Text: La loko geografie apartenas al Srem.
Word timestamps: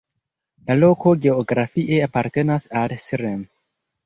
La 0.69 0.77
loko 0.77 1.13
geografie 1.25 2.01
apartenas 2.07 2.67
al 2.81 2.97
Srem. 3.05 3.39